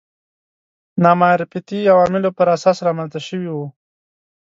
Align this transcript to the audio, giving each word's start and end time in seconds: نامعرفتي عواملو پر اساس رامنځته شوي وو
نامعرفتي 1.03 1.79
عواملو 1.93 2.29
پر 2.37 2.47
اساس 2.55 2.77
رامنځته 2.87 3.19
شوي 3.27 3.49
وو 3.51 3.65